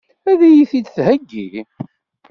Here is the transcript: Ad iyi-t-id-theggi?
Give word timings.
Ad 0.31 0.39
iyi-t-id-theggi? 0.47 1.55